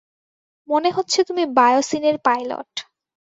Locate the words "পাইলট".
2.25-2.71